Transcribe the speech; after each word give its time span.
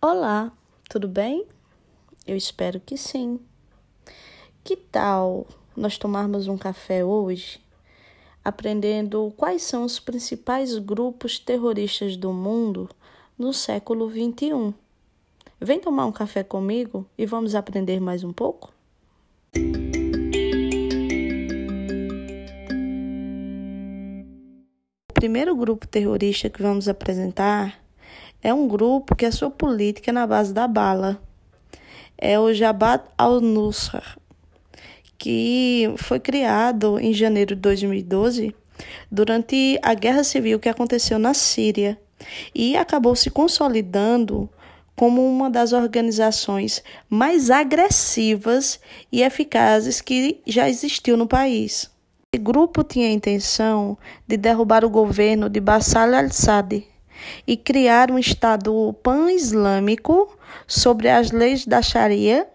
Olá, 0.00 0.52
tudo 0.88 1.08
bem? 1.08 1.44
Eu 2.24 2.36
espero 2.36 2.78
que 2.78 2.96
sim. 2.96 3.40
Que 4.62 4.76
tal 4.76 5.44
nós 5.76 5.98
tomarmos 5.98 6.46
um 6.46 6.56
café 6.56 7.04
hoje, 7.04 7.60
aprendendo 8.44 9.34
quais 9.36 9.62
são 9.62 9.82
os 9.82 9.98
principais 9.98 10.78
grupos 10.78 11.40
terroristas 11.40 12.16
do 12.16 12.32
mundo 12.32 12.88
no 13.36 13.52
século 13.52 14.08
XXI? 14.08 14.72
Vem 15.60 15.80
tomar 15.80 16.06
um 16.06 16.12
café 16.12 16.44
comigo 16.44 17.04
e 17.18 17.26
vamos 17.26 17.56
aprender 17.56 17.98
mais 17.98 18.22
um 18.22 18.32
pouco? 18.32 18.72
O 25.10 25.12
primeiro 25.12 25.56
grupo 25.56 25.88
terrorista 25.88 26.48
que 26.48 26.62
vamos 26.62 26.86
apresentar 26.86 27.87
é 28.42 28.52
um 28.54 28.68
grupo 28.68 29.16
que 29.16 29.26
a 29.26 29.32
sua 29.32 29.50
política 29.50 30.10
é 30.10 30.12
na 30.12 30.26
base 30.26 30.52
da 30.52 30.68
bala. 30.68 31.20
É 32.16 32.38
o 32.38 32.52
Jabhat 32.52 33.04
al-Nusra, 33.16 34.02
que 35.16 35.92
foi 35.96 36.20
criado 36.20 36.98
em 36.98 37.12
janeiro 37.12 37.54
de 37.54 37.60
2012 37.60 38.54
durante 39.10 39.78
a 39.82 39.94
guerra 39.94 40.22
civil 40.22 40.58
que 40.58 40.68
aconteceu 40.68 41.18
na 41.18 41.34
Síria 41.34 41.98
e 42.54 42.76
acabou 42.76 43.14
se 43.14 43.30
consolidando 43.30 44.48
como 44.96 45.24
uma 45.24 45.48
das 45.48 45.72
organizações 45.72 46.82
mais 47.08 47.50
agressivas 47.50 48.80
e 49.12 49.22
eficazes 49.22 50.00
que 50.00 50.40
já 50.44 50.68
existiu 50.68 51.16
no 51.16 51.26
país. 51.26 51.88
Esse 52.32 52.42
grupo 52.42 52.82
tinha 52.82 53.06
a 53.06 53.12
intenção 53.12 53.96
de 54.26 54.36
derrubar 54.36 54.84
o 54.84 54.90
governo 54.90 55.48
de 55.48 55.60
Bashar 55.60 56.08
al-Assad 56.08 56.84
e 57.46 57.56
criar 57.56 58.10
um 58.10 58.18
Estado 58.18 58.94
pan-islâmico 59.02 60.36
sobre 60.66 61.08
as 61.08 61.30
leis 61.30 61.66
da 61.66 61.82
Sharia, 61.82 62.48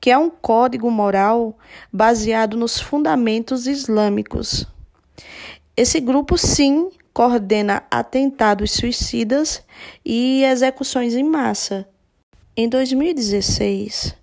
que 0.00 0.10
é 0.10 0.18
um 0.18 0.30
código 0.30 0.90
moral 0.90 1.56
baseado 1.92 2.56
nos 2.56 2.80
fundamentos 2.80 3.66
islâmicos. 3.66 4.66
Esse 5.76 5.98
grupo, 6.00 6.38
sim, 6.38 6.90
coordena 7.12 7.84
atentados 7.90 8.72
suicidas 8.72 9.62
e 10.04 10.44
execuções 10.44 11.14
em 11.14 11.24
massa. 11.24 11.88
Em 12.56 12.68
2016, 12.68 14.14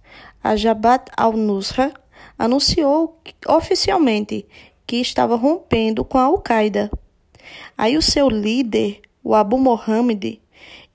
a 0.44 0.56
Jabhat 0.56 1.12
al-Nusra 1.18 1.94
anunciou 2.38 3.20
oficialmente 3.48 4.46
que 4.88 4.98
estava 4.98 5.36
rompendo 5.36 6.04
com 6.04 6.18
a 6.18 6.24
Al-Qaeda. 6.24 6.90
Aí 7.78 7.98
o 7.98 8.02
seu 8.02 8.30
líder, 8.30 9.02
o 9.24 9.36
Abu 9.36 9.58
Mohammed, 9.58 10.42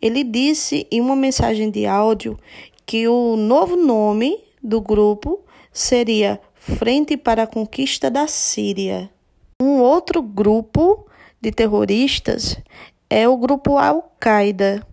ele 0.00 0.24
disse 0.24 0.86
em 0.90 1.00
uma 1.00 1.16
mensagem 1.16 1.70
de 1.70 1.86
áudio 1.86 2.38
que 2.84 3.08
o 3.08 3.36
novo 3.36 3.76
nome 3.76 4.38
do 4.62 4.80
grupo 4.80 5.40
seria 5.72 6.40
Frente 6.54 7.16
para 7.16 7.44
a 7.44 7.46
Conquista 7.46 8.10
da 8.10 8.26
Síria. 8.26 9.10
Um 9.60 9.80
outro 9.80 10.20
grupo 10.20 11.06
de 11.40 11.50
terroristas 11.50 12.56
é 13.08 13.28
o 13.28 13.36
grupo 13.36 13.78
Al-Qaeda, 13.78 14.86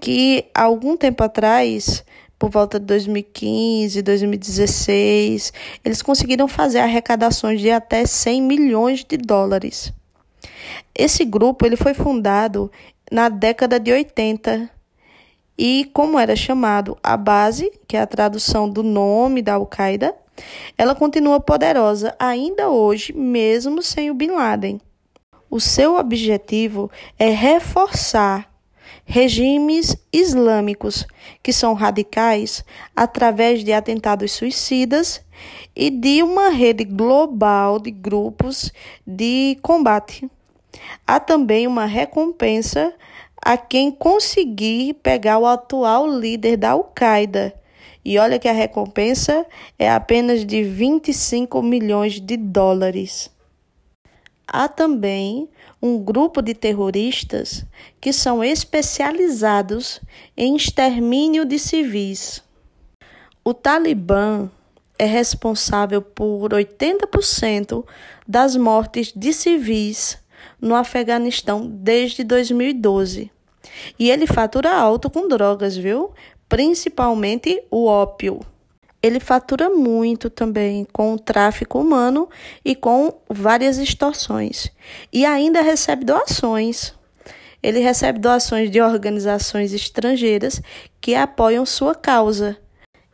que 0.00 0.46
algum 0.54 0.96
tempo 0.96 1.22
atrás, 1.22 2.04
por 2.38 2.50
volta 2.50 2.78
de 2.78 2.86
2015, 2.86 4.02
2016, 4.02 5.52
eles 5.84 6.02
conseguiram 6.02 6.48
fazer 6.48 6.80
arrecadações 6.80 7.60
de 7.60 7.70
até 7.70 8.04
100 8.04 8.42
milhões 8.42 9.04
de 9.04 9.16
dólares. 9.16 9.92
Esse 10.94 11.24
grupo 11.24 11.66
ele 11.66 11.76
foi 11.76 11.94
fundado 11.94 12.70
na 13.10 13.28
década 13.28 13.78
de 13.78 13.92
80 13.92 14.70
e, 15.58 15.90
como 15.92 16.18
era 16.18 16.36
chamado, 16.36 16.98
a 17.02 17.16
base, 17.16 17.72
que 17.88 17.96
é 17.96 18.00
a 18.00 18.06
tradução 18.06 18.68
do 18.68 18.82
nome 18.82 19.40
da 19.40 19.54
Al-Qaeda, 19.54 20.14
ela 20.76 20.94
continua 20.94 21.40
poderosa 21.40 22.14
ainda 22.18 22.68
hoje, 22.68 23.12
mesmo 23.12 23.82
sem 23.82 24.10
o 24.10 24.14
Bin 24.14 24.32
Laden. 24.32 24.80
O 25.48 25.60
seu 25.60 25.96
objetivo 25.96 26.90
é 27.18 27.30
reforçar 27.30 28.52
regimes 29.04 29.96
islâmicos 30.12 31.06
que 31.42 31.52
são 31.52 31.72
radicais 31.74 32.64
através 32.94 33.62
de 33.62 33.72
atentados 33.72 34.32
suicidas 34.32 35.24
e 35.74 35.88
de 35.88 36.22
uma 36.22 36.48
rede 36.48 36.84
global 36.84 37.78
de 37.78 37.90
grupos 37.90 38.72
de 39.06 39.56
combate. 39.62 40.28
Há 41.06 41.20
também 41.20 41.66
uma 41.66 41.86
recompensa 41.86 42.94
a 43.42 43.56
quem 43.56 43.90
conseguir 43.90 44.94
pegar 44.94 45.38
o 45.38 45.46
atual 45.46 46.08
líder 46.08 46.56
da 46.56 46.70
Al-Qaeda. 46.70 47.54
E 48.04 48.18
olha 48.18 48.38
que 48.38 48.48
a 48.48 48.52
recompensa 48.52 49.46
é 49.78 49.90
apenas 49.90 50.44
de 50.44 50.62
25 50.62 51.62
milhões 51.62 52.20
de 52.20 52.36
dólares. 52.36 53.30
Há 54.46 54.68
também 54.68 55.48
um 55.82 55.98
grupo 55.98 56.40
de 56.40 56.54
terroristas 56.54 57.64
que 58.00 58.12
são 58.12 58.42
especializados 58.42 60.00
em 60.36 60.56
extermínio 60.56 61.44
de 61.44 61.58
civis. 61.58 62.42
O 63.44 63.52
Talibã 63.52 64.50
é 64.98 65.04
responsável 65.04 66.00
por 66.00 66.50
80% 66.50 67.84
das 68.26 68.56
mortes 68.56 69.12
de 69.14 69.32
civis 69.32 70.18
no 70.60 70.74
Afeganistão 70.74 71.66
desde 71.66 72.24
2012. 72.24 73.30
E 73.98 74.10
ele 74.10 74.26
fatura 74.26 74.74
alto 74.74 75.10
com 75.10 75.28
drogas, 75.28 75.76
viu? 75.76 76.12
Principalmente 76.48 77.62
o 77.70 77.86
ópio. 77.86 78.40
Ele 79.02 79.20
fatura 79.20 79.68
muito 79.70 80.30
também 80.30 80.86
com 80.92 81.14
o 81.14 81.18
tráfico 81.18 81.78
humano 81.78 82.28
e 82.64 82.74
com 82.74 83.12
várias 83.28 83.78
extorsões. 83.78 84.70
E 85.12 85.24
ainda 85.24 85.60
recebe 85.60 86.04
doações. 86.04 86.94
Ele 87.62 87.80
recebe 87.80 88.18
doações 88.18 88.70
de 88.70 88.80
organizações 88.80 89.72
estrangeiras 89.72 90.60
que 91.00 91.14
apoiam 91.14 91.66
sua 91.66 91.94
causa. 91.94 92.56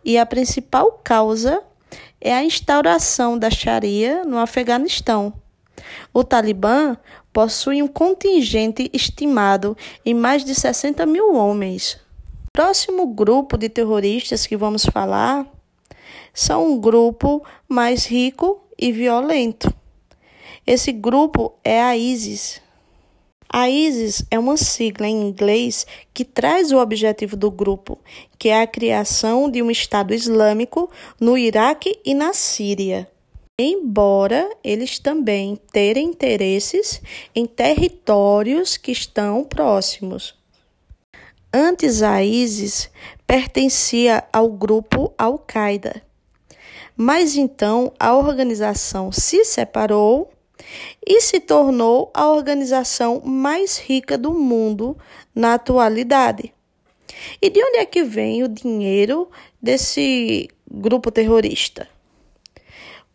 E 0.04 0.16
a 0.18 0.26
principal 0.26 1.00
causa 1.04 1.62
é 2.20 2.32
a 2.32 2.44
instauração 2.44 3.38
da 3.38 3.50
Sharia 3.50 4.24
no 4.24 4.38
Afeganistão. 4.38 5.32
O 6.14 6.22
Talibã 6.22 6.96
possui 7.32 7.82
um 7.82 7.88
contingente 7.88 8.90
estimado 8.92 9.76
em 10.04 10.12
mais 10.12 10.44
de 10.44 10.54
60 10.54 11.06
mil 11.06 11.34
homens. 11.34 11.98
Próximo 12.52 13.06
grupo 13.06 13.56
de 13.56 13.70
terroristas 13.70 14.46
que 14.46 14.56
vamos 14.56 14.84
falar 14.84 15.46
são 16.34 16.72
um 16.72 16.78
grupo 16.78 17.42
mais 17.66 18.04
rico 18.04 18.62
e 18.78 18.92
violento. 18.92 19.72
Esse 20.66 20.92
grupo 20.92 21.54
é 21.64 21.82
a 21.82 21.96
ISIS. 21.96 22.60
A 23.48 23.70
ISIS 23.70 24.24
é 24.30 24.38
uma 24.38 24.58
sigla 24.58 25.06
em 25.06 25.28
inglês 25.28 25.86
que 26.12 26.24
traz 26.24 26.72
o 26.72 26.78
objetivo 26.78 27.36
do 27.36 27.50
grupo, 27.50 27.98
que 28.38 28.50
é 28.50 28.60
a 28.60 28.66
criação 28.66 29.50
de 29.50 29.62
um 29.62 29.70
Estado 29.70 30.12
Islâmico 30.12 30.90
no 31.18 31.38
Iraque 31.38 31.98
e 32.04 32.14
na 32.14 32.34
Síria 32.34 33.08
embora 33.58 34.50
eles 34.64 34.98
também 34.98 35.56
terem 35.70 36.08
interesses 36.08 37.02
em 37.34 37.46
territórios 37.46 38.76
que 38.76 38.92
estão 38.92 39.44
próximos. 39.44 40.34
Antes 41.52 42.02
a 42.02 42.24
ISIS 42.24 42.90
pertencia 43.26 44.24
ao 44.32 44.48
grupo 44.48 45.12
Al-Qaeda, 45.18 46.02
mas 46.96 47.36
então 47.36 47.92
a 47.98 48.16
organização 48.16 49.12
se 49.12 49.44
separou 49.44 50.30
e 51.06 51.20
se 51.20 51.40
tornou 51.40 52.10
a 52.14 52.28
organização 52.28 53.20
mais 53.20 53.78
rica 53.78 54.16
do 54.16 54.32
mundo 54.32 54.96
na 55.34 55.54
atualidade. 55.54 56.54
E 57.40 57.50
de 57.50 57.62
onde 57.62 57.78
é 57.78 57.84
que 57.84 58.02
vem 58.02 58.42
o 58.42 58.48
dinheiro 58.48 59.28
desse 59.60 60.48
grupo 60.70 61.10
terrorista? 61.10 61.88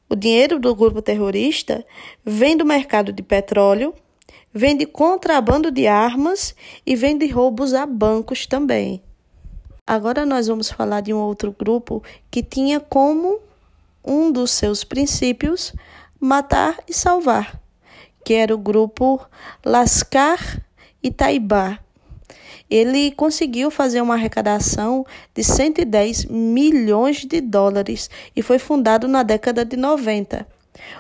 O 0.10 0.16
dinheiro 0.16 0.60
do 0.60 0.74
grupo 0.74 1.02
terrorista 1.02 1.86
vem 2.24 2.56
do 2.56 2.66
mercado 2.66 3.12
de 3.12 3.22
petróleo, 3.22 3.94
vem 4.54 4.78
de 4.78 4.86
contrabando 4.86 5.70
de 5.70 5.86
armas 5.86 6.56
e 6.86 6.96
vem 6.96 7.18
de 7.18 7.28
roubos 7.28 7.74
a 7.74 7.86
bancos 7.86 8.46
também. 8.46 9.04
Agora 9.86 10.26
nós 10.26 10.48
vamos 10.48 10.72
falar 10.72 11.02
de 11.02 11.14
um 11.14 11.18
outro 11.18 11.56
grupo 11.58 12.02
que 12.32 12.42
tinha 12.42 12.80
como 12.80 13.40
um 14.04 14.32
dos 14.32 14.52
seus 14.52 14.84
princípios 14.84 15.74
matar 16.20 16.78
e 16.88 16.94
salvar, 16.94 17.60
que 18.24 18.34
era 18.34 18.56
o 18.56 18.58
grupo 18.58 19.20
Lascar 19.66 20.62
e 21.04 21.12
Taibá, 21.12 21.80
ele 22.70 23.12
conseguiu 23.12 23.72
fazer 23.72 24.02
uma 24.02 24.16
arrecadação 24.16 25.06
de 25.34 25.44
110 25.44 26.26
milhões 26.26 27.26
de 27.26 27.40
dólares 27.40 28.10
e 28.36 28.42
foi 28.42 28.60
fundado 28.60 29.08
na 29.08 29.24
década 29.24 29.64
de 29.64 29.78
90. 29.78 30.46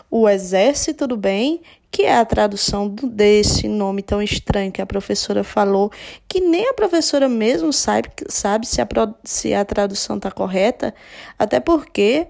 O 0.09 0.27
exército 0.27 1.05
do 1.05 1.17
bem, 1.17 1.61
que 1.91 2.03
é 2.03 2.17
a 2.17 2.25
tradução 2.25 2.89
desse 2.89 3.67
nome 3.67 4.01
tão 4.01 4.21
estranho 4.21 4.71
que 4.71 4.81
a 4.81 4.85
professora 4.85 5.43
falou, 5.43 5.91
que 6.27 6.39
nem 6.39 6.69
a 6.69 6.73
professora 6.73 7.29
mesmo 7.29 7.71
sabe, 7.71 8.09
sabe 8.27 8.67
se, 8.67 8.81
a, 8.81 8.87
se 9.23 9.53
a 9.53 9.63
tradução 9.63 10.17
está 10.17 10.31
correta, 10.31 10.93
até 11.37 11.59
porque 11.59 12.27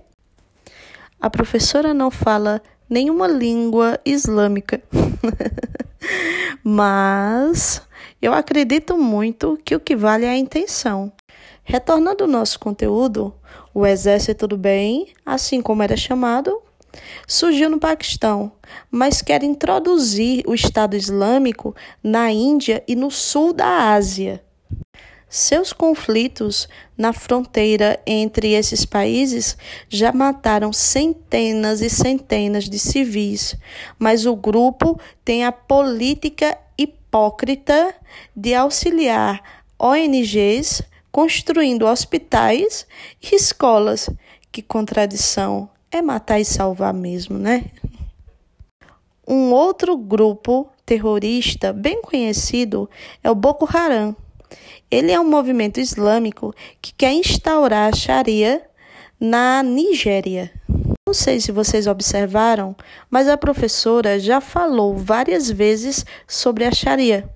a 1.19 1.29
professora 1.29 1.93
não 1.93 2.11
fala 2.11 2.61
nenhuma 2.89 3.27
língua 3.27 3.99
islâmica. 4.05 4.81
Mas 6.63 7.81
eu 8.21 8.33
acredito 8.33 8.97
muito 8.97 9.59
que 9.63 9.75
o 9.75 9.79
que 9.79 9.95
vale 9.95 10.25
é 10.25 10.29
a 10.29 10.37
intenção. 10.37 11.11
Retornando 11.63 12.23
ao 12.23 12.29
nosso 12.29 12.59
conteúdo, 12.59 13.33
o 13.73 13.85
Exército 13.85 14.47
do 14.47 14.57
Bem, 14.57 15.07
assim 15.25 15.61
como 15.61 15.83
era 15.83 15.95
chamado, 15.95 16.61
surgiu 17.27 17.69
no 17.69 17.79
Paquistão, 17.79 18.51
mas 18.89 19.21
quer 19.21 19.43
introduzir 19.43 20.43
o 20.47 20.55
Estado 20.55 20.95
Islâmico 20.95 21.75
na 22.01 22.31
Índia 22.31 22.83
e 22.87 22.95
no 22.95 23.11
sul 23.11 23.53
da 23.53 23.93
Ásia. 23.93 24.41
Seus 25.29 25.73
conflitos 25.73 26.69
na 26.97 27.11
fronteira 27.11 27.99
entre 28.07 28.53
esses 28.53 28.85
países 28.85 29.57
já 29.89 30.13
mataram 30.13 30.71
centenas 30.71 31.81
e 31.81 31.89
centenas 31.89 32.63
de 32.63 32.79
civis, 32.79 33.55
mas 33.99 34.25
o 34.25 34.37
grupo 34.37 34.97
tem 35.25 35.43
a 35.43 35.51
política 35.51 36.57
hipócrita 37.17 37.95
de 38.35 38.53
auxiliar 38.53 39.41
ONGs 39.79 40.83
construindo 41.11 41.87
hospitais 41.87 42.85
e 43.19 43.35
escolas. 43.35 44.07
Que 44.51 44.61
contradição! 44.61 45.67
É 45.91 46.01
matar 46.01 46.39
e 46.39 46.45
salvar 46.45 46.93
mesmo, 46.93 47.37
né? 47.37 47.65
Um 49.27 49.51
outro 49.51 49.97
grupo 49.97 50.69
terrorista 50.85 51.73
bem 51.73 52.01
conhecido 52.01 52.89
é 53.23 53.31
o 53.31 53.35
Boko 53.35 53.67
Haram 53.75 54.15
ele 54.89 55.11
é 55.11 55.19
um 55.19 55.29
movimento 55.29 55.81
islâmico 55.81 56.53
que 56.81 56.93
quer 56.93 57.11
instaurar 57.11 57.93
a 57.93 57.95
Sharia 57.95 58.61
na 59.19 59.61
Nigéria. 59.61 60.49
Não 61.07 61.13
sei 61.13 61.39
se 61.39 61.54
vocês 61.54 61.88
observaram, 61.88 62.75
mas 63.09 63.30
a 63.30 63.38
professora 63.38 64.19
já 64.19 64.42
falou 64.42 64.94
várias 64.94 65.50
vezes 65.50 66.06
sobre 66.27 66.65
a 66.65 66.71
Sharia 66.74 67.33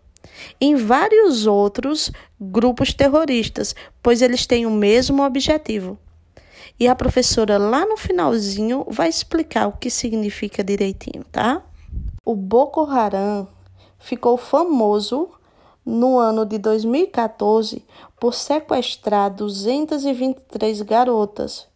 em 0.60 0.76
vários 0.76 1.48
outros 1.48 2.12
grupos 2.38 2.94
terroristas, 2.94 3.74
pois 4.04 4.22
eles 4.22 4.46
têm 4.46 4.66
o 4.66 4.70
mesmo 4.70 5.24
objetivo. 5.24 5.98
E 6.78 6.86
a 6.86 6.94
professora 6.94 7.58
lá 7.58 7.86
no 7.86 7.96
finalzinho 7.96 8.86
vai 8.90 9.08
explicar 9.08 9.68
o 9.68 9.78
que 9.78 9.90
significa 9.90 10.62
direitinho, 10.62 11.24
tá? 11.32 11.64
O 12.26 12.36
Boko 12.36 12.82
Haram 12.82 13.48
ficou 13.98 14.36
famoso 14.36 15.30
no 15.86 16.20
ano 16.20 16.46
de 16.46 16.58
2014 16.58 17.86
por 18.20 18.34
sequestrar 18.34 19.34
223 19.34 20.82
garotas. 20.82 21.70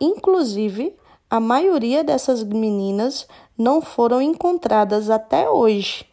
Inclusive, 0.00 0.96
a 1.32 1.40
maioria 1.40 2.04
dessas 2.04 2.44
meninas 2.44 3.26
não 3.56 3.80
foram 3.80 4.20
encontradas 4.20 5.08
até 5.08 5.48
hoje. 5.48 6.04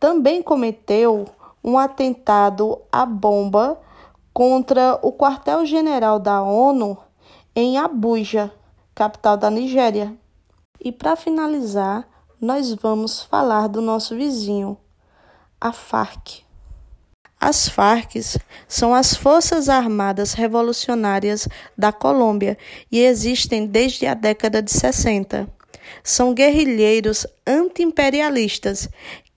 Também 0.00 0.42
cometeu 0.42 1.24
um 1.62 1.78
atentado 1.78 2.80
à 2.90 3.06
bomba 3.06 3.80
contra 4.32 4.98
o 5.02 5.12
quartel-general 5.12 6.18
da 6.18 6.42
ONU 6.42 6.98
em 7.54 7.78
Abuja, 7.78 8.52
capital 8.92 9.36
da 9.36 9.48
Nigéria. 9.48 10.12
E 10.80 10.90
para 10.90 11.14
finalizar, 11.14 12.04
nós 12.40 12.74
vamos 12.74 13.22
falar 13.22 13.68
do 13.68 13.80
nosso 13.80 14.16
vizinho, 14.16 14.76
a 15.60 15.70
FARC. 15.70 16.43
As 17.44 17.68
Farc 17.68 18.14
são 18.66 18.94
as 18.94 19.14
Forças 19.14 19.68
Armadas 19.68 20.32
Revolucionárias 20.32 21.46
da 21.76 21.92
Colômbia 21.92 22.56
e 22.90 23.00
existem 23.00 23.66
desde 23.66 24.06
a 24.06 24.14
década 24.14 24.62
de 24.62 24.72
60. 24.72 25.46
São 26.02 26.32
guerrilheiros 26.32 27.26
antiimperialistas 27.46 28.88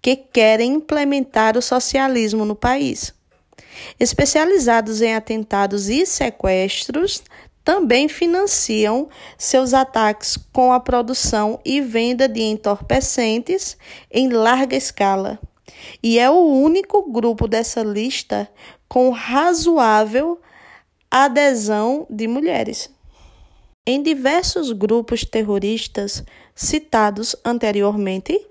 que 0.01 0.15
querem 0.15 0.75
implementar 0.75 1.57
o 1.57 1.62
socialismo 1.62 2.45
no 2.45 2.56
país. 2.56 3.13
Especializados 4.00 5.01
em 5.01 5.13
atentados 5.13 5.89
e 5.89 6.06
sequestros, 6.06 7.21
também 7.62 8.07
financiam 8.07 9.09
seus 9.38 9.74
ataques 9.74 10.38
com 10.54 10.71
a 10.71 10.80
produção 10.80 11.59
e 11.65 11.81
venda 11.81 12.30
de 12.30 12.42
entorpecentes 12.42 13.75
em 14.09 14.30
larga 14.30 14.77
escala 14.77 15.38
e 16.01 16.19
é 16.19 16.29
o 16.29 16.45
único 16.45 17.12
grupo 17.12 17.47
dessa 17.47 17.83
lista 17.83 18.50
com 18.88 19.09
razoável 19.09 20.39
adesão 21.09 22.06
de 22.09 22.27
mulheres. 22.27 22.89
Em 23.85 24.03
diversos 24.03 24.71
grupos 24.71 25.24
terroristas 25.24 26.24
citados 26.53 27.35
anteriormente, 27.44 28.45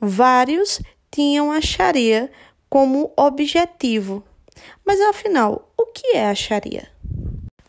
vários 0.00 0.80
tinham 1.10 1.50
a 1.50 1.60
Sharia 1.60 2.30
como 2.68 3.12
objetivo. 3.16 4.22
Mas 4.84 5.00
afinal, 5.00 5.72
o 5.76 5.86
que 5.86 6.16
é 6.16 6.26
a 6.26 6.34
Sharia? 6.34 6.88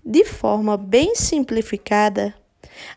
De 0.06 0.24
forma 0.24 0.78
bem 0.78 1.16
simplificada, 1.16 2.36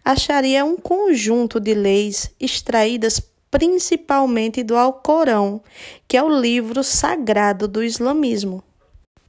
a 0.04 0.14
Sharia 0.14 0.58
é 0.58 0.64
um 0.64 0.76
conjunto 0.76 1.58
de 1.58 1.74
leis 1.74 2.34
extraídas 2.38 3.20
principalmente 3.54 4.64
do 4.64 4.76
Alcorão, 4.76 5.62
que 6.08 6.16
é 6.16 6.22
o 6.24 6.40
livro 6.40 6.82
sagrado 6.82 7.68
do 7.68 7.84
islamismo. 7.84 8.64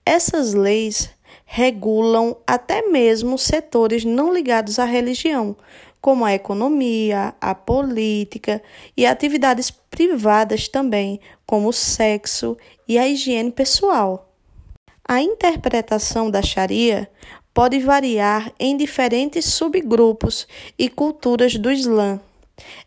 Essas 0.03 0.55
leis 0.55 1.11
regulam 1.45 2.35
até 2.47 2.81
mesmo 2.87 3.37
setores 3.37 4.03
não 4.03 4.33
ligados 4.33 4.79
à 4.79 4.83
religião, 4.83 5.55
como 6.01 6.25
a 6.25 6.33
economia, 6.33 7.35
a 7.39 7.53
política 7.53 8.63
e 8.97 9.05
atividades 9.05 9.69
privadas 9.69 10.67
também, 10.67 11.19
como 11.45 11.67
o 11.67 11.73
sexo 11.73 12.57
e 12.87 12.97
a 12.97 13.07
higiene 13.07 13.51
pessoal. 13.51 14.33
A 15.07 15.21
interpretação 15.21 16.31
da 16.31 16.41
Sharia 16.41 17.07
pode 17.53 17.77
variar 17.77 18.51
em 18.59 18.75
diferentes 18.75 19.45
subgrupos 19.45 20.47
e 20.79 20.89
culturas 20.89 21.55
do 21.57 21.71
Islã. 21.71 22.19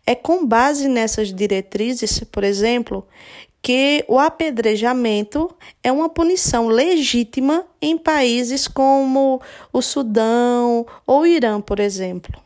É 0.06 0.14
com 0.14 0.46
base 0.46 0.88
nessas 0.88 1.32
diretrizes, 1.32 2.20
por 2.20 2.44
exemplo, 2.44 3.06
que 3.60 4.04
o 4.08 4.18
apedrejamento 4.18 5.54
é 5.82 5.90
uma 5.90 6.08
punição 6.08 6.68
legítima 6.68 7.64
em 7.82 7.98
países 7.98 8.68
como 8.68 9.40
o 9.72 9.82
Sudão 9.82 10.86
ou 11.06 11.20
o 11.20 11.26
Irã, 11.26 11.60
por 11.60 11.80
exemplo. 11.80 12.40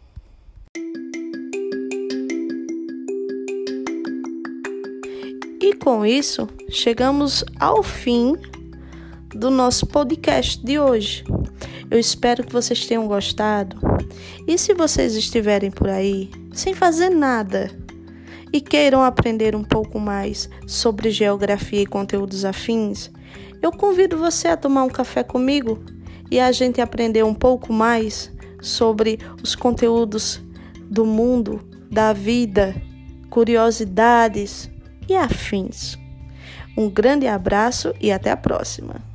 E 5.60 5.74
com 5.74 6.04
isso, 6.04 6.48
chegamos 6.68 7.44
ao 7.60 7.82
fim 7.82 8.34
do 9.34 9.50
nosso 9.50 9.86
podcast 9.86 10.58
de 10.62 10.78
hoje. 10.78 11.24
Eu 11.92 11.98
espero 11.98 12.42
que 12.42 12.54
vocês 12.54 12.86
tenham 12.86 13.06
gostado. 13.06 13.76
E 14.48 14.56
se 14.56 14.72
vocês 14.72 15.14
estiverem 15.14 15.70
por 15.70 15.90
aí 15.90 16.30
sem 16.50 16.72
fazer 16.72 17.10
nada 17.10 17.70
e 18.50 18.62
queiram 18.62 19.04
aprender 19.04 19.54
um 19.54 19.62
pouco 19.62 20.00
mais 20.00 20.48
sobre 20.66 21.10
geografia 21.10 21.82
e 21.82 21.86
conteúdos 21.86 22.46
afins, 22.46 23.10
eu 23.60 23.70
convido 23.70 24.16
você 24.16 24.48
a 24.48 24.56
tomar 24.56 24.84
um 24.84 24.88
café 24.88 25.22
comigo 25.22 25.84
e 26.30 26.40
a 26.40 26.50
gente 26.50 26.80
aprender 26.80 27.24
um 27.26 27.34
pouco 27.34 27.74
mais 27.74 28.32
sobre 28.62 29.18
os 29.42 29.54
conteúdos 29.54 30.40
do 30.88 31.04
mundo, 31.04 31.60
da 31.90 32.14
vida, 32.14 32.74
curiosidades 33.28 34.70
e 35.06 35.14
afins. 35.14 35.98
Um 36.74 36.88
grande 36.88 37.26
abraço 37.26 37.92
e 38.00 38.10
até 38.10 38.30
a 38.30 38.36
próxima! 38.36 39.11